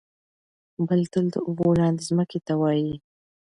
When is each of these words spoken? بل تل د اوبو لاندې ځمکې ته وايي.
بل 0.87 1.01
تل 1.13 1.25
د 1.33 1.37
اوبو 1.47 1.67
لاندې 1.79 2.01
ځمکې 2.09 2.39
ته 2.47 2.53
وايي. 2.61 2.93